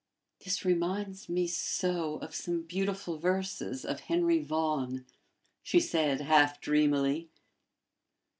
[0.43, 5.05] "This reminds me so of some beautiful verses of Henry Vaughan!"
[5.61, 7.29] she said, half dreamily.